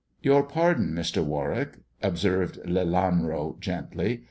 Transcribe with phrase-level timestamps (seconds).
[0.23, 1.23] "Your pardon, Mr.
[1.23, 4.19] Warwick," observed Lelanro gently.